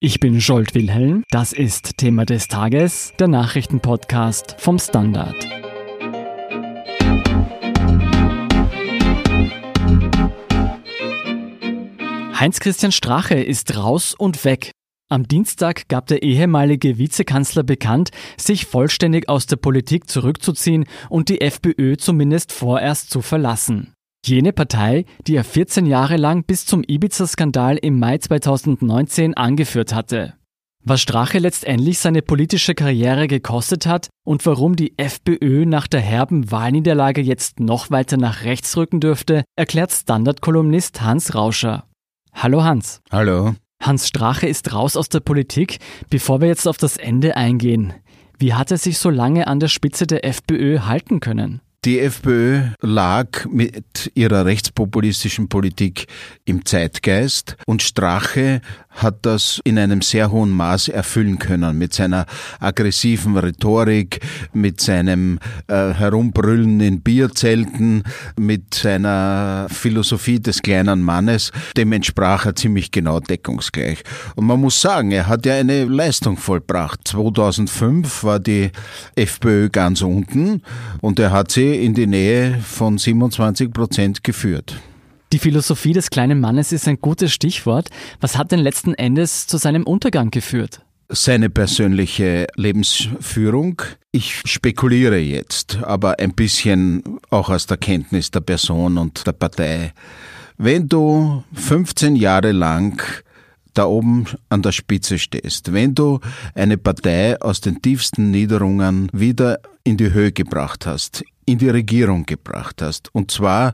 Ich 0.00 0.20
bin 0.20 0.40
Scholt 0.40 0.76
Wilhelm. 0.76 1.24
Das 1.32 1.52
ist 1.52 1.96
Thema 1.96 2.24
des 2.24 2.46
Tages, 2.46 3.14
der 3.18 3.26
Nachrichtenpodcast 3.26 4.54
vom 4.56 4.78
Standard. 4.78 5.34
Heinz-Christian 12.38 12.92
Strache 12.92 13.40
ist 13.42 13.76
raus 13.76 14.14
und 14.16 14.44
weg. 14.44 14.70
Am 15.08 15.26
Dienstag 15.26 15.88
gab 15.88 16.06
der 16.06 16.22
ehemalige 16.22 16.98
Vizekanzler 16.98 17.64
bekannt, 17.64 18.10
sich 18.36 18.66
vollständig 18.66 19.28
aus 19.28 19.46
der 19.46 19.56
Politik 19.56 20.08
zurückzuziehen 20.08 20.84
und 21.08 21.28
die 21.28 21.40
FPÖ 21.40 21.96
zumindest 21.96 22.52
vorerst 22.52 23.10
zu 23.10 23.20
verlassen. 23.20 23.94
Jene 24.28 24.52
Partei, 24.52 25.06
die 25.26 25.36
er 25.36 25.44
14 25.44 25.86
Jahre 25.86 26.16
lang 26.16 26.44
bis 26.44 26.66
zum 26.66 26.84
Ibiza-Skandal 26.86 27.78
im 27.78 27.98
Mai 27.98 28.18
2019 28.18 29.34
angeführt 29.34 29.94
hatte. 29.94 30.34
Was 30.84 31.00
Strache 31.00 31.38
letztendlich 31.38 31.98
seine 31.98 32.22
politische 32.22 32.74
Karriere 32.74 33.26
gekostet 33.26 33.86
hat 33.86 34.08
und 34.24 34.44
warum 34.46 34.76
die 34.76 34.96
FPÖ 34.96 35.66
nach 35.66 35.86
der 35.86 36.00
herben 36.00 36.50
Wahlniederlage 36.50 37.20
jetzt 37.20 37.58
noch 37.58 37.90
weiter 37.90 38.16
nach 38.16 38.44
rechts 38.44 38.76
rücken 38.76 39.00
dürfte, 39.00 39.44
erklärt 39.56 39.92
Standard-Kolumnist 39.92 41.02
Hans 41.02 41.34
Rauscher. 41.34 41.84
Hallo 42.32 42.62
Hans. 42.62 43.00
Hallo. 43.10 43.54
Hans 43.82 44.08
Strache 44.08 44.46
ist 44.46 44.72
raus 44.72 44.96
aus 44.96 45.08
der 45.08 45.20
Politik. 45.20 45.78
Bevor 46.10 46.40
wir 46.40 46.48
jetzt 46.48 46.68
auf 46.68 46.76
das 46.76 46.96
Ende 46.96 47.36
eingehen, 47.36 47.94
wie 48.38 48.54
hat 48.54 48.70
er 48.70 48.78
sich 48.78 48.98
so 48.98 49.10
lange 49.10 49.46
an 49.46 49.60
der 49.60 49.68
Spitze 49.68 50.06
der 50.06 50.24
FPÖ 50.24 50.80
halten 50.80 51.20
können? 51.20 51.60
Die 51.84 52.00
FPÖ 52.00 52.62
lag 52.80 53.46
mit 53.46 54.10
ihrer 54.14 54.44
rechtspopulistischen 54.44 55.48
Politik 55.48 56.06
im 56.44 56.64
Zeitgeist 56.64 57.56
und 57.66 57.82
Strache 57.82 58.62
hat 58.90 59.24
das 59.24 59.60
in 59.62 59.78
einem 59.78 60.02
sehr 60.02 60.32
hohen 60.32 60.50
Maß 60.50 60.88
erfüllen 60.88 61.38
können 61.38 61.78
mit 61.78 61.94
seiner 61.94 62.26
aggressiven 62.58 63.36
Rhetorik, 63.36 64.18
mit 64.52 64.80
seinem 64.80 65.38
äh, 65.68 65.92
Herumbrüllen 65.92 66.80
in 66.80 67.00
Bierzelten, 67.00 68.02
mit 68.36 68.74
seiner 68.74 69.68
Philosophie 69.70 70.40
des 70.40 70.62
kleinen 70.62 71.00
Mannes. 71.00 71.52
Dem 71.76 71.92
entsprach 71.92 72.46
er 72.46 72.56
ziemlich 72.56 72.90
genau 72.90 73.20
deckungsgleich. 73.20 74.02
Und 74.34 74.46
man 74.46 74.60
muss 74.60 74.80
sagen, 74.80 75.12
er 75.12 75.28
hat 75.28 75.46
ja 75.46 75.54
eine 75.54 75.84
Leistung 75.84 76.36
vollbracht. 76.36 77.06
2005 77.06 78.24
war 78.24 78.40
die 78.40 78.72
FPÖ 79.14 79.68
ganz 79.68 80.02
unten 80.02 80.62
und 81.00 81.20
er 81.20 81.30
hat 81.30 81.52
sie 81.52 81.67
in 81.74 81.94
die 81.94 82.06
Nähe 82.06 82.58
von 82.60 82.98
27 82.98 83.72
Prozent 83.72 84.24
geführt. 84.24 84.80
Die 85.32 85.38
Philosophie 85.38 85.92
des 85.92 86.08
kleinen 86.08 86.40
Mannes 86.40 86.72
ist 86.72 86.88
ein 86.88 87.00
gutes 87.00 87.32
Stichwort. 87.32 87.90
Was 88.20 88.38
hat 88.38 88.50
denn 88.50 88.60
letzten 88.60 88.94
Endes 88.94 89.46
zu 89.46 89.58
seinem 89.58 89.84
Untergang 89.84 90.30
geführt? 90.30 90.80
Seine 91.10 91.50
persönliche 91.50 92.46
Lebensführung. 92.56 93.82
Ich 94.10 94.40
spekuliere 94.44 95.18
jetzt, 95.18 95.78
aber 95.82 96.18
ein 96.18 96.34
bisschen 96.34 97.02
auch 97.30 97.50
aus 97.50 97.66
der 97.66 97.76
Kenntnis 97.76 98.30
der 98.30 98.40
Person 98.40 98.96
und 98.96 99.26
der 99.26 99.32
Partei. 99.32 99.92
Wenn 100.56 100.88
du 100.88 101.44
15 101.54 102.16
Jahre 102.16 102.52
lang 102.52 103.02
da 103.74 103.84
oben 103.84 104.26
an 104.48 104.62
der 104.62 104.72
Spitze 104.72 105.18
stehst, 105.18 105.72
wenn 105.72 105.94
du 105.94 106.20
eine 106.54 106.78
Partei 106.78 107.40
aus 107.40 107.60
den 107.60 107.80
tiefsten 107.80 108.30
Niederungen 108.30 109.08
wieder 109.12 109.60
in 109.84 109.96
die 109.96 110.12
Höhe 110.12 110.32
gebracht 110.32 110.84
hast, 110.86 111.22
in 111.48 111.58
die 111.58 111.70
Regierung 111.70 112.26
gebracht 112.26 112.82
hast, 112.82 113.14
und 113.14 113.30
zwar 113.30 113.72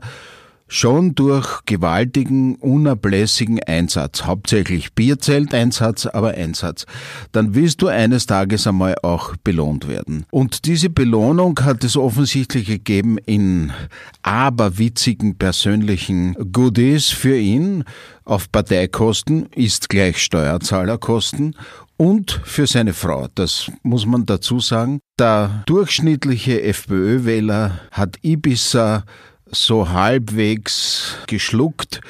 schon 0.67 1.13
durch 1.15 1.61
gewaltigen, 1.65 2.55
unablässigen 2.55 3.61
Einsatz, 3.63 4.23
hauptsächlich 4.23 4.93
Bierzelteinsatz, 4.93 6.05
aber 6.07 6.31
Einsatz, 6.31 6.85
dann 7.31 7.53
willst 7.55 7.81
du 7.81 7.87
eines 7.87 8.25
Tages 8.25 8.65
einmal 8.65 8.95
auch 9.03 9.35
belohnt 9.43 9.87
werden. 9.87 10.25
Und 10.31 10.65
diese 10.65 10.89
Belohnung 10.89 11.59
hat 11.61 11.83
es 11.83 11.95
offensichtlich 11.97 12.67
gegeben 12.67 13.17
in 13.19 13.71
aberwitzigen 14.23 15.37
persönlichen 15.37 16.35
Goodies 16.51 17.09
für 17.09 17.37
ihn 17.37 17.83
auf 18.23 18.51
Parteikosten, 18.51 19.47
ist 19.53 19.89
gleich 19.89 20.17
Steuerzahlerkosten 20.17 21.55
und 21.97 22.41
für 22.43 22.67
seine 22.67 22.93
Frau. 22.93 23.27
Das 23.35 23.71
muss 23.83 24.05
man 24.05 24.25
dazu 24.25 24.59
sagen. 24.59 24.99
Der 25.19 25.63
durchschnittliche 25.65 26.61
FPÖ-Wähler 26.63 27.79
hat 27.91 28.17
Ibiza 28.21 29.05
so 29.51 29.89
halbwegs 29.89 31.15
geschluckt, 31.27 32.01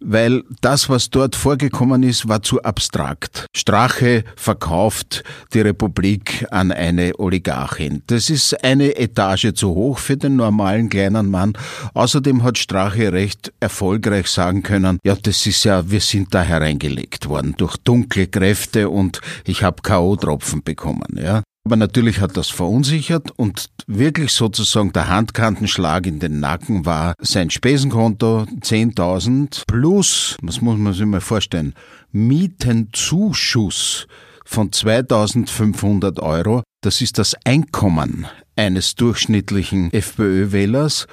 weil 0.00 0.42
das, 0.60 0.88
was 0.88 1.10
dort 1.10 1.36
vorgekommen 1.36 2.02
ist, 2.02 2.26
war 2.28 2.42
zu 2.42 2.62
abstrakt. 2.62 3.46
Strache 3.54 4.24
verkauft 4.34 5.22
die 5.52 5.60
Republik 5.60 6.46
an 6.50 6.72
eine 6.72 7.18
Oligarchin. 7.18 8.02
Das 8.06 8.30
ist 8.30 8.64
eine 8.64 8.96
Etage 8.96 9.52
zu 9.54 9.74
hoch 9.74 9.98
für 9.98 10.16
den 10.16 10.36
normalen 10.36 10.88
kleinen 10.88 11.30
Mann. 11.30 11.52
Außerdem 11.94 12.42
hat 12.42 12.58
Strache 12.58 13.12
recht 13.12 13.52
erfolgreich 13.60 14.28
sagen 14.28 14.62
können, 14.62 14.98
ja, 15.04 15.14
das 15.14 15.46
ist 15.46 15.64
ja, 15.64 15.90
wir 15.90 16.00
sind 16.00 16.34
da 16.34 16.42
hereingelegt 16.42 17.28
worden 17.28 17.54
durch 17.56 17.76
dunkle 17.76 18.26
Kräfte 18.26 18.88
und 18.88 19.20
ich 19.44 19.62
habe 19.62 19.82
K.O.-Tropfen 19.82 20.64
bekommen, 20.64 21.18
ja. 21.18 21.42
Aber 21.64 21.76
natürlich 21.76 22.20
hat 22.20 22.36
das 22.36 22.48
verunsichert 22.48 23.30
und 23.36 23.66
wirklich 23.86 24.32
sozusagen 24.32 24.92
der 24.92 25.08
Handkantenschlag 25.08 26.06
in 26.06 26.18
den 26.18 26.40
Nacken 26.40 26.86
war 26.86 27.14
sein 27.20 27.50
Spesenkonto 27.50 28.46
10.000 28.60 29.64
plus, 29.66 30.36
was 30.42 30.62
muss 30.62 30.78
man 30.78 30.94
sich 30.94 31.04
mal 31.04 31.20
vorstellen, 31.20 31.74
Mietenzuschuss 32.12 34.06
von 34.44 34.70
2.500 34.70 36.20
Euro. 36.20 36.62
Das 36.80 37.02
ist 37.02 37.18
das 37.18 37.36
Einkommen 37.44 38.26
eines 38.56 38.94
durchschnittlichen 38.94 39.92
FPÖ-Wählers 39.92 41.06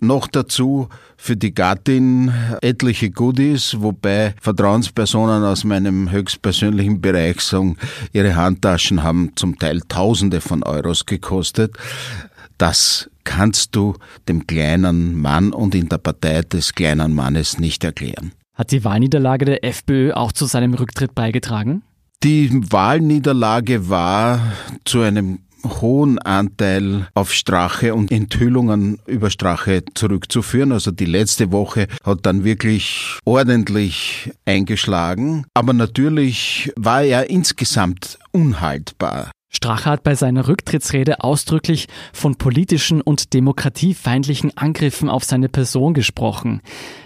noch 0.00 0.28
dazu 0.28 0.88
für 1.16 1.36
die 1.36 1.52
Gattin 1.52 2.32
etliche 2.62 3.10
Goodies, 3.10 3.76
wobei 3.80 4.34
Vertrauenspersonen 4.40 5.42
aus 5.42 5.64
meinem 5.64 6.10
höchstpersönlichen 6.10 7.00
Bereich 7.00 7.40
sagen, 7.40 7.76
ihre 8.12 8.36
Handtaschen 8.36 9.02
haben 9.02 9.32
zum 9.34 9.58
Teil 9.58 9.80
Tausende 9.88 10.40
von 10.40 10.62
Euros 10.62 11.06
gekostet. 11.06 11.76
Das 12.58 13.10
kannst 13.24 13.74
du 13.74 13.94
dem 14.28 14.46
kleinen 14.46 15.20
Mann 15.20 15.52
und 15.52 15.74
in 15.74 15.88
der 15.88 15.98
Partei 15.98 16.42
des 16.42 16.74
kleinen 16.74 17.14
Mannes 17.14 17.58
nicht 17.58 17.84
erklären. 17.84 18.32
Hat 18.54 18.70
die 18.72 18.84
Wahlniederlage 18.84 19.44
der 19.44 19.64
FPÖ 19.64 20.12
auch 20.12 20.32
zu 20.32 20.46
seinem 20.46 20.74
Rücktritt 20.74 21.14
beigetragen? 21.14 21.82
Die 22.24 22.50
Wahlniederlage 22.72 23.88
war 23.88 24.40
zu 24.84 25.00
einem 25.02 25.38
hohen 25.64 26.18
Anteil 26.18 27.08
auf 27.14 27.32
Strache 27.32 27.94
und 27.94 28.10
Enthüllungen 28.10 28.98
über 29.06 29.30
Strache 29.30 29.82
zurückzuführen. 29.94 30.72
Also 30.72 30.90
die 30.90 31.04
letzte 31.04 31.52
Woche 31.52 31.86
hat 32.04 32.20
dann 32.22 32.44
wirklich 32.44 33.18
ordentlich 33.24 34.30
eingeschlagen. 34.44 35.46
Aber 35.54 35.72
natürlich 35.72 36.72
war 36.76 37.02
er 37.02 37.30
insgesamt 37.30 38.18
unhaltbar. 38.32 39.30
Strache 39.50 39.90
hat 39.90 40.02
bei 40.02 40.14
seiner 40.14 40.46
Rücktrittsrede 40.46 41.20
ausdrücklich 41.20 41.88
von 42.12 42.36
politischen 42.36 43.00
und 43.00 43.32
demokratiefeindlichen 43.32 44.56
Angriffen 44.56 45.08
auf 45.08 45.24
seine 45.24 45.48
Person 45.48 45.94
gesprochen. 45.94 46.60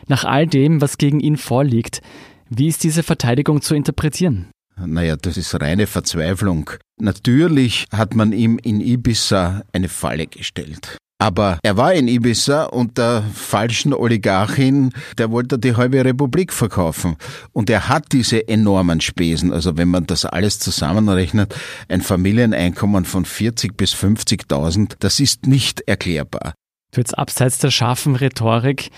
Nach 0.08 0.24
all 0.24 0.46
dem, 0.46 0.80
was 0.80 0.98
gegen 0.98 1.20
ihn 1.20 1.36
vorliegt, 1.36 2.02
wie 2.48 2.66
ist 2.66 2.82
diese 2.82 3.02
Verteidigung 3.02 3.62
zu 3.62 3.74
interpretieren? 3.74 4.48
Naja, 4.76 5.16
das 5.16 5.36
ist 5.36 5.60
reine 5.60 5.86
Verzweiflung. 5.86 6.70
Natürlich 6.98 7.86
hat 7.92 8.14
man 8.14 8.32
ihm 8.32 8.58
in 8.62 8.80
Ibiza 8.80 9.62
eine 9.72 9.88
Falle 9.88 10.26
gestellt. 10.26 10.96
Aber 11.22 11.60
er 11.62 11.76
war 11.76 11.94
in 11.94 12.08
Ibiza 12.08 12.64
und 12.64 12.98
der 12.98 13.22
falschen 13.32 13.94
Oligarchin, 13.94 14.92
der 15.18 15.30
wollte 15.30 15.56
die 15.56 15.76
halbe 15.76 16.04
Republik 16.04 16.52
verkaufen. 16.52 17.14
Und 17.52 17.70
er 17.70 17.88
hat 17.88 18.06
diese 18.10 18.48
enormen 18.48 19.00
Spesen. 19.00 19.52
Also 19.52 19.76
wenn 19.76 19.86
man 19.86 20.06
das 20.06 20.24
alles 20.24 20.58
zusammenrechnet, 20.58 21.54
ein 21.88 22.00
Familieneinkommen 22.00 23.04
von 23.04 23.24
40 23.24 23.76
bis 23.76 23.94
50.000, 23.94 24.96
das 24.98 25.20
ist 25.20 25.46
nicht 25.46 25.82
erklärbar. 25.82 26.54
Jetzt 26.96 27.16
abseits 27.16 27.58
der 27.58 27.70
scharfen 27.70 28.16
Rhetorik, 28.16 28.90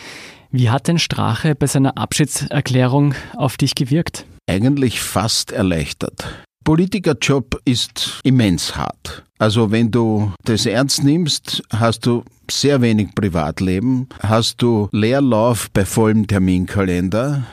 wie 0.50 0.70
hat 0.70 0.88
denn 0.88 0.98
Strache 0.98 1.54
bei 1.54 1.66
seiner 1.66 1.98
Abschiedserklärung 1.98 3.14
auf 3.36 3.58
dich 3.58 3.74
gewirkt? 3.74 4.24
Eigentlich 4.54 5.00
fast 5.00 5.52
erleichtert. 5.52 6.24
Politikerjob 6.64 7.60
ist 7.66 8.20
immens 8.24 8.74
hart. 8.76 9.24
Also 9.38 9.70
wenn 9.70 9.90
du 9.90 10.32
das 10.44 10.64
ernst 10.64 11.04
nimmst, 11.04 11.62
hast 11.70 12.06
du 12.06 12.24
sehr 12.50 12.80
wenig 12.80 13.14
Privatleben, 13.14 14.08
hast 14.20 14.62
du 14.62 14.88
Leerlauf 14.92 15.70
bei 15.70 15.84
vollem 15.84 16.26
Terminkalender 16.26 17.44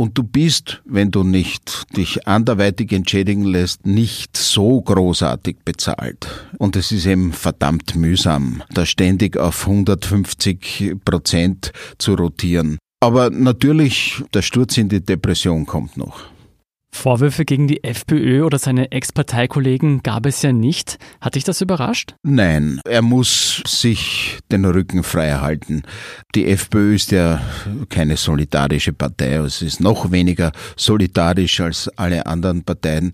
und 0.00 0.16
du 0.16 0.22
bist, 0.22 0.80
wenn 0.84 1.10
du 1.10 1.24
nicht 1.24 1.96
dich 1.96 2.26
anderweitig 2.26 2.92
entschädigen 2.92 3.44
lässt, 3.44 3.84
nicht 3.84 4.36
so 4.36 4.80
großartig 4.80 5.58
bezahlt. 5.64 6.28
Und 6.58 6.76
es 6.76 6.92
ist 6.92 7.06
eben 7.06 7.32
verdammt 7.32 7.96
mühsam, 7.96 8.62
da 8.72 8.86
ständig 8.86 9.36
auf 9.36 9.66
150 9.66 10.94
Prozent 11.04 11.72
zu 11.98 12.14
rotieren. 12.14 12.78
Aber 13.00 13.30
natürlich, 13.30 14.22
der 14.34 14.42
Sturz 14.42 14.76
in 14.78 14.88
die 14.88 15.04
Depression 15.04 15.66
kommt 15.66 15.96
noch. 15.96 16.20
Vorwürfe 16.90 17.44
gegen 17.44 17.68
die 17.68 17.84
FPÖ 17.84 18.42
oder 18.44 18.58
seine 18.58 18.90
Ex-Parteikollegen 18.90 20.02
gab 20.02 20.26
es 20.26 20.42
ja 20.42 20.52
nicht. 20.52 20.98
Hat 21.20 21.34
dich 21.34 21.44
das 21.44 21.60
überrascht? 21.60 22.14
Nein, 22.22 22.80
er 22.84 23.02
muss 23.02 23.62
sich 23.66 24.38
den 24.50 24.64
Rücken 24.64 25.02
frei 25.02 25.32
halten. 25.32 25.82
Die 26.34 26.46
FPÖ 26.46 26.94
ist 26.94 27.12
ja 27.12 27.40
keine 27.88 28.16
solidarische 28.16 28.92
Partei, 28.92 29.34
es 29.36 29.62
ist 29.62 29.80
noch 29.80 30.10
weniger 30.10 30.52
solidarisch 30.76 31.60
als 31.60 31.88
alle 31.96 32.26
anderen 32.26 32.64
Parteien. 32.64 33.12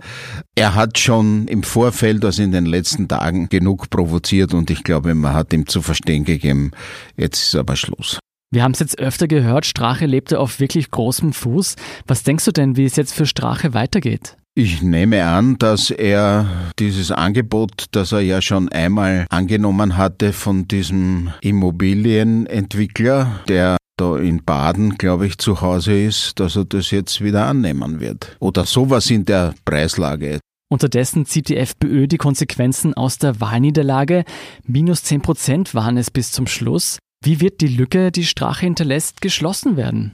Er 0.54 0.74
hat 0.74 0.98
schon 0.98 1.46
im 1.48 1.62
Vorfeld, 1.62 2.24
also 2.24 2.42
in 2.42 2.52
den 2.52 2.66
letzten 2.66 3.08
Tagen, 3.08 3.48
genug 3.48 3.90
provoziert 3.90 4.54
und 4.54 4.70
ich 4.70 4.84
glaube, 4.84 5.14
man 5.14 5.34
hat 5.34 5.52
ihm 5.52 5.66
zu 5.66 5.82
verstehen 5.82 6.24
gegeben, 6.24 6.70
jetzt 7.16 7.42
ist 7.42 7.54
aber 7.54 7.76
Schluss. 7.76 8.18
Wir 8.54 8.62
haben 8.62 8.70
es 8.70 8.78
jetzt 8.78 9.00
öfter 9.00 9.26
gehört, 9.26 9.66
Strache 9.66 10.06
lebte 10.06 10.38
auf 10.38 10.60
wirklich 10.60 10.92
großem 10.92 11.32
Fuß. 11.32 11.74
Was 12.06 12.22
denkst 12.22 12.44
du 12.44 12.52
denn, 12.52 12.76
wie 12.76 12.84
es 12.84 12.94
jetzt 12.94 13.12
für 13.12 13.26
Strache 13.26 13.74
weitergeht? 13.74 14.36
Ich 14.54 14.80
nehme 14.80 15.24
an, 15.24 15.58
dass 15.58 15.90
er 15.90 16.46
dieses 16.78 17.10
Angebot, 17.10 17.86
das 17.90 18.12
er 18.12 18.20
ja 18.20 18.40
schon 18.40 18.68
einmal 18.68 19.26
angenommen 19.28 19.96
hatte 19.96 20.32
von 20.32 20.68
diesem 20.68 21.32
Immobilienentwickler, 21.40 23.40
der 23.48 23.76
da 23.96 24.18
in 24.18 24.44
Baden, 24.44 24.98
glaube 24.98 25.26
ich, 25.26 25.38
zu 25.38 25.60
Hause 25.60 26.00
ist, 26.00 26.38
dass 26.38 26.54
er 26.54 26.64
das 26.64 26.92
jetzt 26.92 27.24
wieder 27.24 27.46
annehmen 27.46 27.98
wird. 27.98 28.36
Oder 28.38 28.66
sowas 28.66 29.10
in 29.10 29.24
der 29.24 29.56
Preislage. 29.64 30.38
Unterdessen 30.68 31.26
zieht 31.26 31.48
die 31.48 31.56
FPÖ 31.56 32.06
die 32.06 32.18
Konsequenzen 32.18 32.94
aus 32.94 33.18
der 33.18 33.40
Wahlniederlage. 33.40 34.22
Minus 34.62 35.02
10 35.02 35.22
Prozent 35.22 35.74
waren 35.74 35.96
es 35.96 36.12
bis 36.12 36.30
zum 36.30 36.46
Schluss. 36.46 36.98
Wie 37.24 37.40
wird 37.40 37.62
die 37.62 37.68
Lücke, 37.68 38.12
die 38.12 38.26
Strache 38.26 38.66
hinterlässt, 38.66 39.22
geschlossen 39.22 39.78
werden? 39.78 40.12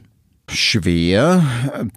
Schwer, 0.48 1.44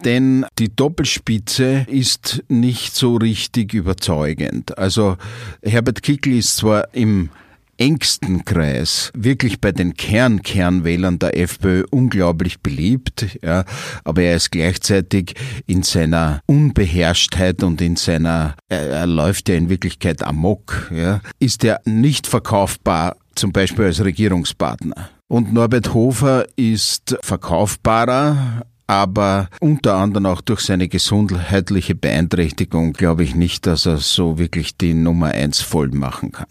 denn 0.04 0.44
die 0.58 0.76
Doppelspitze 0.76 1.86
ist 1.88 2.44
nicht 2.48 2.96
so 2.96 3.18
richtig 3.18 3.76
überzeugend. 3.76 4.76
Also 4.76 5.18
Herbert 5.62 6.02
Kickl 6.02 6.32
ist 6.32 6.58
zwar 6.58 6.92
im 6.96 7.30
engsten 7.78 8.44
Kreis 8.44 9.12
wirklich 9.16 9.62
bei 9.62 9.72
den 9.72 9.94
Kern-Kernwählern 9.94 11.20
der 11.20 11.38
FPÖ 11.38 11.84
unglaublich 11.92 12.62
beliebt, 12.62 13.38
ja, 13.44 13.66
aber 14.04 14.24
er 14.24 14.36
ist 14.36 14.52
gleichzeitig 14.52 15.36
in 15.68 15.84
seiner 15.84 16.42
Unbeherrschtheit 16.48 17.62
und 17.62 17.82
in 17.82 17.98
seiner, 17.98 18.56
er, 18.68 18.90
er 18.90 19.08
läuft 19.08 19.50
ja 19.50 19.56
in 19.56 19.70
Wirklichkeit 19.70 20.24
amok, 20.24 20.92
ja, 20.92 21.22
ist 21.40 21.64
er 21.64 21.82
nicht 21.86 22.26
verkaufbar 22.26 23.18
zum 23.36 23.52
Beispiel 23.52 23.86
als 23.86 24.04
Regierungspartner. 24.04 25.10
Und 25.28 25.54
Norbert 25.54 25.94
Hofer 25.94 26.46
ist 26.56 27.18
verkaufbarer, 27.22 28.64
aber 28.88 29.48
unter 29.60 29.96
anderem 29.96 30.26
auch 30.28 30.42
durch 30.42 30.62
seine 30.62 30.88
gesundheitliche 30.88 31.96
Beeinträchtigung 31.96 32.94
glaube 32.94 33.24
ich 33.24 33.34
nicht, 33.36 33.66
dass 33.66 33.86
er 33.86 33.98
so 33.98 34.38
wirklich 34.38 34.78
die 34.78 34.94
Nummer 34.94 35.28
eins 35.28 35.62
voll 35.62 35.90
machen 35.90 36.32
kann. 36.32 36.48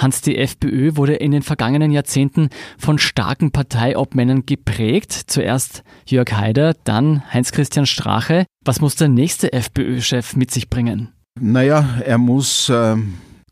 Hans, 0.00 0.22
die 0.22 0.38
FPÖ 0.38 0.96
wurde 0.96 1.14
in 1.14 1.30
den 1.30 1.42
vergangenen 1.42 1.90
Jahrzehnten 1.90 2.48
von 2.78 2.98
starken 2.98 3.50
Parteiobmännern 3.50 4.46
geprägt. 4.46 5.12
Zuerst 5.12 5.82
Jörg 6.06 6.32
Haider, 6.32 6.74
dann 6.84 7.22
Heinz-Christian 7.32 7.86
Strache. 7.86 8.46
Was 8.64 8.80
muss 8.80 8.96
der 8.96 9.08
nächste 9.08 9.52
FPÖ-Chef 9.52 10.36
mit 10.36 10.50
sich 10.50 10.70
bringen? 10.70 11.08
Naja, 11.38 12.00
er 12.04 12.18
muss 12.18 12.68
äh, 12.70 12.96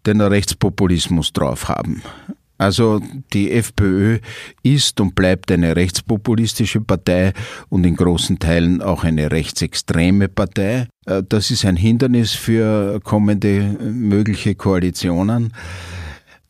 den 0.06 0.20
Rechtspopulismus 0.20 1.32
drauf 1.32 1.68
haben. 1.68 2.02
Also 2.58 3.00
die 3.32 3.52
FPÖ 3.52 4.18
ist 4.64 5.00
und 5.00 5.14
bleibt 5.14 5.50
eine 5.52 5.76
rechtspopulistische 5.76 6.80
Partei 6.80 7.32
und 7.68 7.86
in 7.86 7.94
großen 7.94 8.40
Teilen 8.40 8.82
auch 8.82 9.04
eine 9.04 9.30
rechtsextreme 9.30 10.28
Partei. 10.28 10.88
Äh, 11.06 11.22
das 11.26 11.50
ist 11.50 11.64
ein 11.64 11.76
Hindernis 11.76 12.32
für 12.32 13.00
kommende 13.00 13.76
mögliche 13.80 14.56
Koalitionen. 14.56 15.54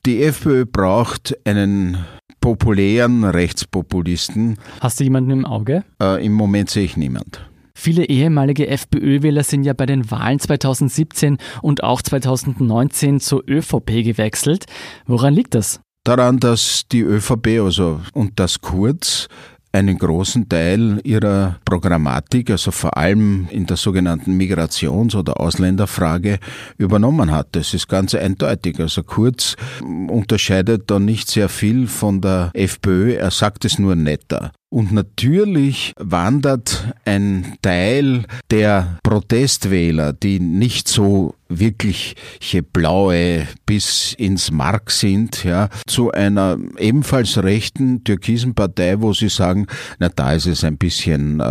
Die 0.06 0.22
FPÖ 0.22 0.64
braucht 0.64 1.36
einen 1.44 1.98
populären 2.40 3.24
Rechtspopulisten. 3.24 4.56
Hast 4.80 5.00
du 5.00 5.04
jemanden 5.04 5.30
im 5.30 5.44
Auge? 5.44 5.84
Äh, 6.00 6.24
Im 6.24 6.32
Moment 6.32 6.70
sehe 6.70 6.84
ich 6.84 6.96
niemand. 6.96 7.44
Viele 7.74 8.06
ehemalige 8.06 8.66
FPÖ-Wähler 8.66 9.44
sind 9.44 9.62
ja 9.62 9.72
bei 9.72 9.86
den 9.86 10.10
Wahlen 10.10 10.40
2017 10.40 11.38
und 11.62 11.84
auch 11.84 12.02
2019 12.02 13.20
zur 13.20 13.44
ÖVP 13.48 14.02
gewechselt. 14.02 14.66
Woran 15.06 15.34
liegt 15.34 15.54
das? 15.54 15.80
Daran, 16.04 16.38
dass 16.38 16.84
die 16.90 17.02
ÖVP 17.02 17.60
also 17.60 18.00
und 18.12 18.38
das 18.38 18.60
Kurz 18.60 19.28
einen 19.72 19.98
großen 19.98 20.48
Teil 20.48 21.00
ihrer 21.04 21.58
Programmatik, 21.64 22.50
also 22.50 22.70
vor 22.70 22.96
allem 22.96 23.48
in 23.50 23.66
der 23.66 23.76
sogenannten 23.76 24.36
Migrations- 24.36 25.14
oder 25.14 25.40
Ausländerfrage, 25.40 26.38
übernommen 26.78 27.30
hat. 27.30 27.48
Das 27.52 27.74
ist 27.74 27.88
ganz 27.88 28.14
eindeutig. 28.14 28.80
Also 28.80 29.02
Kurz 29.02 29.56
unterscheidet 29.80 30.90
da 30.90 30.98
nicht 30.98 31.28
sehr 31.28 31.48
viel 31.48 31.86
von 31.86 32.20
der 32.20 32.50
FPÖ, 32.54 33.14
er 33.14 33.30
sagt 33.30 33.64
es 33.64 33.78
nur 33.78 33.94
netter. 33.94 34.52
Und 34.70 34.92
natürlich 34.92 35.94
wandert 35.96 36.92
ein 37.06 37.56
Teil 37.62 38.24
der 38.50 38.98
Protestwähler, 39.02 40.12
die 40.12 40.40
nicht 40.40 40.88
so 40.88 41.34
wirkliche 41.48 42.62
blaue 42.62 43.48
bis 43.64 44.12
ins 44.12 44.50
Mark 44.50 44.90
sind, 44.90 45.42
ja, 45.44 45.70
zu 45.86 46.12
einer 46.12 46.58
ebenfalls 46.78 47.42
rechten 47.42 48.04
türkisen 48.04 48.54
Partei, 48.54 49.00
wo 49.00 49.14
sie 49.14 49.30
sagen, 49.30 49.66
na 49.98 50.10
da 50.10 50.34
ist 50.34 50.46
es 50.46 50.64
ein 50.64 50.76
bisschen 50.76 51.40
äh, 51.40 51.44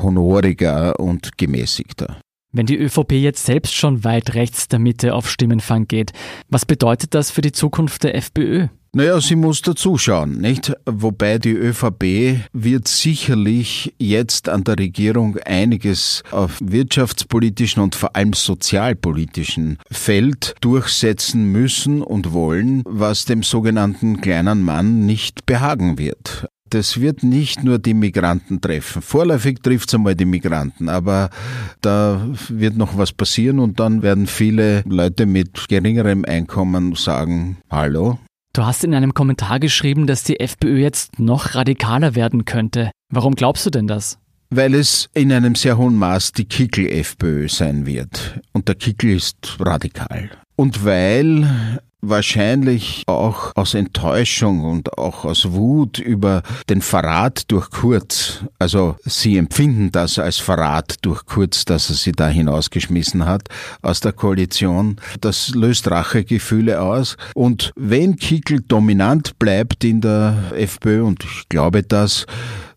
honoriger 0.00 1.00
und 1.00 1.36
gemäßigter. 1.38 2.20
Wenn 2.52 2.66
die 2.66 2.78
ÖVP 2.78 3.12
jetzt 3.12 3.44
selbst 3.44 3.74
schon 3.74 4.04
weit 4.04 4.34
rechts 4.34 4.68
der 4.68 4.78
Mitte 4.78 5.14
auf 5.14 5.28
Stimmenfang 5.28 5.88
geht, 5.88 6.12
was 6.48 6.64
bedeutet 6.64 7.12
das 7.12 7.32
für 7.32 7.42
die 7.42 7.52
Zukunft 7.52 8.04
der 8.04 8.14
FPÖ? 8.14 8.68
Naja, 8.96 9.20
sie 9.20 9.36
muss 9.36 9.60
dazuschauen, 9.60 10.40
nicht? 10.40 10.72
Wobei 10.86 11.36
die 11.36 11.52
ÖVP 11.52 12.40
wird 12.54 12.88
sicherlich 12.88 13.94
jetzt 13.98 14.48
an 14.48 14.64
der 14.64 14.78
Regierung 14.78 15.36
einiges 15.44 16.22
auf 16.30 16.56
wirtschaftspolitischen 16.62 17.82
und 17.82 17.94
vor 17.94 18.16
allem 18.16 18.32
sozialpolitischen 18.32 19.76
Feld 19.90 20.54
durchsetzen 20.62 21.52
müssen 21.52 22.00
und 22.00 22.32
wollen, 22.32 22.82
was 22.86 23.26
dem 23.26 23.42
sogenannten 23.42 24.22
kleinen 24.22 24.62
Mann 24.62 25.04
nicht 25.04 25.44
behagen 25.44 25.98
wird. 25.98 26.48
Das 26.70 26.98
wird 26.98 27.22
nicht 27.22 27.62
nur 27.62 27.78
die 27.78 27.92
Migranten 27.92 28.62
treffen. 28.62 29.02
Vorläufig 29.02 29.58
trifft 29.62 29.90
es 29.90 29.94
einmal 29.94 30.14
die 30.14 30.24
Migranten, 30.24 30.88
aber 30.88 31.28
da 31.82 32.26
wird 32.48 32.78
noch 32.78 32.96
was 32.96 33.12
passieren 33.12 33.58
und 33.58 33.78
dann 33.78 34.00
werden 34.00 34.26
viele 34.26 34.82
Leute 34.86 35.26
mit 35.26 35.68
geringerem 35.68 36.24
Einkommen 36.24 36.94
sagen, 36.94 37.58
hallo, 37.70 38.18
Du 38.56 38.64
hast 38.64 38.84
in 38.84 38.94
einem 38.94 39.12
Kommentar 39.12 39.60
geschrieben, 39.60 40.06
dass 40.06 40.24
die 40.24 40.40
FPÖ 40.40 40.78
jetzt 40.78 41.18
noch 41.18 41.54
radikaler 41.54 42.14
werden 42.14 42.46
könnte. 42.46 42.90
Warum 43.12 43.34
glaubst 43.34 43.66
du 43.66 43.70
denn 43.70 43.86
das? 43.86 44.18
Weil 44.50 44.74
es 44.74 45.08
in 45.14 45.32
einem 45.32 45.54
sehr 45.54 45.76
hohen 45.76 45.96
Maß 45.96 46.32
die 46.32 46.44
Kickel-FPÖ 46.44 47.48
sein 47.48 47.86
wird. 47.86 48.40
Und 48.52 48.68
der 48.68 48.76
Kickel 48.76 49.10
ist 49.16 49.56
radikal. 49.58 50.30
Und 50.56 50.84
weil 50.84 51.80
wahrscheinlich 52.08 53.02
auch 53.06 53.52
aus 53.54 53.74
Enttäuschung 53.74 54.64
und 54.64 54.98
auch 54.98 55.24
aus 55.24 55.52
Wut 55.52 55.98
über 55.98 56.42
den 56.68 56.80
Verrat 56.82 57.50
durch 57.50 57.70
Kurz. 57.70 58.44
Also 58.58 58.96
sie 59.04 59.36
empfinden 59.36 59.90
das 59.92 60.18
als 60.18 60.38
Verrat 60.38 60.96
durch 61.02 61.24
Kurz, 61.26 61.64
dass 61.64 61.90
er 61.90 61.96
sie 61.96 62.12
da 62.12 62.28
hinausgeschmissen 62.28 63.26
hat 63.26 63.48
aus 63.82 64.00
der 64.00 64.12
Koalition. 64.12 64.96
Das 65.20 65.50
löst 65.50 65.90
Rachegefühle 65.90 66.80
aus. 66.80 67.16
Und 67.34 67.72
wenn 67.76 68.16
Kickel 68.16 68.60
dominant 68.60 69.38
bleibt 69.38 69.84
in 69.84 70.00
der 70.00 70.52
FPÖ, 70.54 71.02
und 71.02 71.24
ich 71.24 71.48
glaube 71.48 71.82
das, 71.82 72.26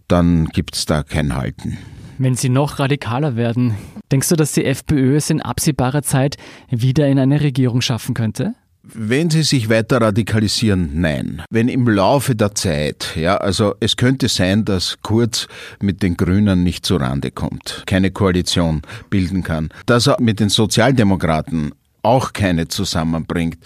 dann 0.09 0.45
gibt's 0.47 0.85
da 0.85 1.03
kein 1.03 1.35
Halten. 1.35 1.77
Wenn 2.17 2.35
sie 2.35 2.49
noch 2.49 2.79
radikaler 2.79 3.37
werden, 3.37 3.75
denkst 4.11 4.27
du, 4.27 4.35
dass 4.35 4.51
die 4.51 4.65
FPÖ 4.65 5.15
es 5.15 5.29
in 5.29 5.41
absehbarer 5.41 6.01
Zeit 6.01 6.35
wieder 6.69 7.07
in 7.07 7.17
eine 7.17 7.39
Regierung 7.39 7.79
schaffen 7.79 8.13
könnte? 8.13 8.55
Wenn 8.81 9.29
sie 9.29 9.43
sich 9.43 9.69
weiter 9.69 10.01
radikalisieren, 10.01 10.99
nein. 10.99 11.43
Wenn 11.49 11.67
im 11.67 11.87
Laufe 11.87 12.35
der 12.35 12.55
Zeit, 12.55 13.15
ja, 13.15 13.37
also 13.37 13.75
es 13.79 13.97
könnte 13.97 14.29
sein, 14.29 14.65
dass 14.65 14.97
Kurz 15.01 15.47
mit 15.79 16.01
den 16.01 16.17
Grünen 16.17 16.63
nicht 16.63 16.85
zu 16.85 16.95
Rande 16.95 17.29
kommt, 17.31 17.83
keine 17.85 18.11
Koalition 18.11 18.81
bilden 19.09 19.43
kann, 19.43 19.69
dass 19.85 20.07
er 20.07 20.19
mit 20.19 20.39
den 20.39 20.49
Sozialdemokraten 20.49 21.73
auch 22.01 22.33
keine 22.33 22.67
zusammenbringt, 22.67 23.57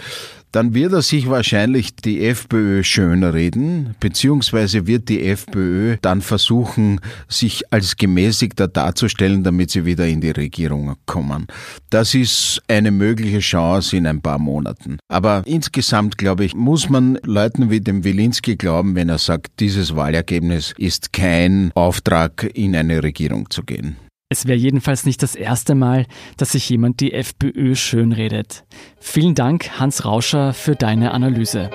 dann 0.54 0.74
wird 0.76 0.94
er 0.94 1.02
sich 1.02 1.30
wahrscheinlich 1.30 1.96
die 1.96 2.26
FPÖ 2.26 2.84
schöner 2.84 3.34
reden, 3.34 3.96
beziehungsweise 4.00 4.88
wird 4.88 5.10
die 5.10 5.26
FPÖ 5.26 5.98
dann 6.02 6.22
versuchen, 6.22 7.02
sich 7.28 7.74
als 7.74 7.98
gemäßigter 7.98 8.68
darzustellen, 8.68 9.44
damit 9.44 9.72
sie 9.72 9.84
wieder 9.86 10.08
in 10.08 10.22
die 10.22 10.32
Regierung 10.32 10.96
kommen. 11.08 11.48
Das 11.90 12.14
ist 12.14 12.62
eine 12.68 12.92
mögliche 12.92 13.40
Chance 13.40 13.98
in 13.98 14.06
ein 14.06 14.22
paar 14.22 14.38
Monaten. 14.38 15.00
Aber 15.08 15.42
insgesamt, 15.46 16.20
glaube 16.20 16.46
ich, 16.46 16.54
muss 16.56 16.88
man 16.88 17.18
Leuten 17.24 17.72
wie 17.72 17.82
dem 17.82 18.04
Wilinski 18.04 18.56
glauben, 18.56 18.96
wenn 18.96 19.10
er 19.10 19.18
sagt, 19.18 19.60
dieses 19.60 19.96
Wahlergebnis 19.96 20.76
ist 20.78 21.14
kein 21.14 21.72
Auftrag, 21.74 22.50
in 22.54 22.76
eine 22.76 23.02
Regierung 23.02 23.50
zu 23.50 23.64
gehen. 23.64 23.98
Es 24.34 24.48
wäre 24.48 24.58
jedenfalls 24.58 25.06
nicht 25.06 25.22
das 25.22 25.36
erste 25.36 25.76
Mal, 25.76 26.08
dass 26.38 26.54
sich 26.54 26.68
jemand 26.68 27.02
die 27.02 27.14
FPÖ 27.14 27.76
schönredet. 27.76 28.66
Vielen 29.00 29.36
Dank, 29.36 29.80
Hans 29.80 30.06
Rauscher, 30.06 30.54
für 30.54 30.76
deine 30.76 31.12
Analyse. 31.12 31.70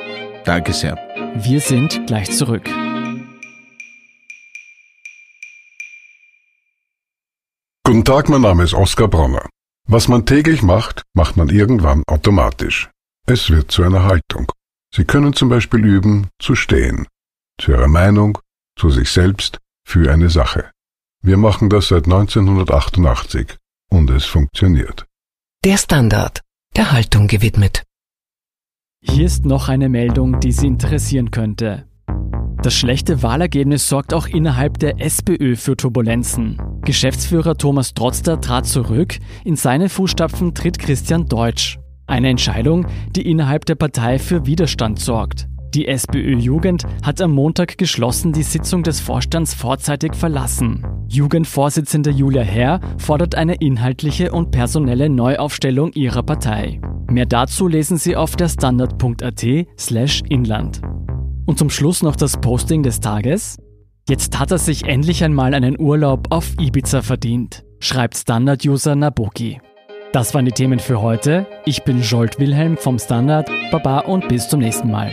Danke 0.44 0.72
sehr. 0.72 0.96
Wir 1.36 1.60
sind 1.60 2.04
gleich 2.08 2.32
zurück. 2.32 2.68
Guten 7.84 8.04
Tag, 8.04 8.28
mein 8.28 8.40
Name 8.40 8.64
ist 8.64 8.74
Oskar 8.74 9.06
Bronner. 9.06 9.48
Was 9.86 10.08
man 10.08 10.26
täglich 10.26 10.62
macht, 10.62 11.04
macht 11.14 11.36
man 11.36 11.50
irgendwann 11.50 12.02
automatisch. 12.08 12.90
Es 13.26 13.50
wird 13.50 13.70
zu 13.70 13.84
einer 13.84 14.02
Haltung. 14.02 14.50
Sie 14.92 15.04
können 15.04 15.32
zum 15.32 15.48
Beispiel 15.48 15.84
üben, 15.84 16.26
zu 16.40 16.56
stehen. 16.56 17.06
Zu 17.60 17.70
Ihrer 17.70 17.86
Meinung, 17.86 18.36
zu 18.76 18.90
sich 18.90 19.10
selbst, 19.10 19.58
für 19.86 20.10
eine 20.10 20.28
Sache. 20.28 20.72
Wir 21.22 21.37
machen 21.37 21.68
das 21.68 21.88
seit 21.88 22.04
1988 22.04 23.56
und 23.90 24.08
es 24.10 24.25
funktioniert. 24.25 25.04
Der 25.64 25.76
Standard, 25.76 26.42
der 26.76 26.92
Haltung 26.92 27.26
gewidmet. 27.26 27.82
Hier 29.00 29.26
ist 29.26 29.44
noch 29.44 29.68
eine 29.68 29.88
Meldung, 29.88 30.38
die 30.38 30.52
Sie 30.52 30.68
interessieren 30.68 31.32
könnte. 31.32 31.88
Das 32.62 32.75
schlechte 32.75 33.22
Wahlergebnis 33.22 33.88
sorgt 33.88 34.14
auch 34.14 34.26
innerhalb 34.26 34.78
der 34.78 35.00
SPÖ 35.00 35.56
für 35.56 35.76
Turbulenzen. 35.76 36.60
Geschäftsführer 36.82 37.56
Thomas 37.56 37.94
Trotzter 37.94 38.40
trat 38.40 38.66
zurück, 38.66 39.18
in 39.44 39.56
seine 39.56 39.88
Fußstapfen 39.88 40.54
tritt 40.54 40.78
Christian 40.78 41.26
Deutsch. 41.26 41.78
Eine 42.06 42.28
Entscheidung, 42.30 42.87
die 43.10 43.28
innerhalb 43.28 43.64
der 43.66 43.75
Partei 43.75 44.18
für 44.18 44.46
Widerstand 44.46 45.00
sorgt. 45.00 45.48
Die 45.75 45.87
SPÖ-Jugend 45.87 46.84
hat 47.02 47.20
am 47.20 47.32
Montag 47.32 47.76
geschlossen 47.76 48.32
die 48.32 48.42
Sitzung 48.42 48.82
des 48.82 49.00
Vorstands 49.00 49.52
vorzeitig 49.52 50.14
verlassen. 50.14 50.87
Jugendvorsitzende 51.08 52.10
Julia 52.10 52.42
Herr 52.42 52.80
fordert 52.96 53.34
eine 53.34 53.54
inhaltliche 53.56 54.32
und 54.32 54.50
personelle 54.50 55.10
Neuaufstellung 55.10 55.92
ihrer 55.92 56.22
Partei. 56.22 56.80
Mehr 57.10 57.26
dazu 57.26 57.68
lesen 57.68 57.98
Sie 57.98 58.16
auf 58.16 58.37
der 58.37 58.48
standard.at 58.48 59.44
slash 59.78 60.22
inland. 60.28 60.80
Und 61.44 61.58
zum 61.58 61.70
Schluss 61.70 62.02
noch 62.02 62.16
das 62.16 62.38
Posting 62.40 62.82
des 62.82 63.00
Tages. 63.00 63.58
Jetzt 64.08 64.38
hat 64.38 64.50
er 64.50 64.58
sich 64.58 64.84
endlich 64.84 65.22
einmal 65.22 65.52
einen 65.52 65.78
Urlaub 65.78 66.28
auf 66.30 66.52
Ibiza 66.58 67.02
verdient, 67.02 67.64
schreibt 67.78 68.16
Standard-User 68.16 68.96
Naboki. 68.96 69.60
Das 70.12 70.32
waren 70.32 70.46
die 70.46 70.52
Themen 70.52 70.78
für 70.78 71.02
heute. 71.02 71.46
Ich 71.66 71.82
bin 71.82 72.00
Jolt 72.00 72.38
Wilhelm 72.38 72.78
vom 72.78 72.98
Standard. 72.98 73.50
Baba 73.70 74.00
und 74.00 74.26
bis 74.28 74.48
zum 74.48 74.60
nächsten 74.60 74.90
Mal. 74.90 75.12